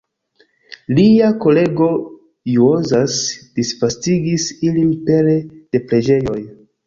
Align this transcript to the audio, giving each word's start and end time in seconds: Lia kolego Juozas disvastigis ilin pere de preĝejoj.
Lia 0.99 1.27
kolego 1.43 1.89
Juozas 2.53 3.19
disvastigis 3.59 4.47
ilin 4.69 4.91
pere 5.11 5.39
de 5.53 5.83
preĝejoj. 5.93 6.41